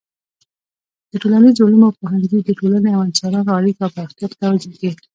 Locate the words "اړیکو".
3.59-3.81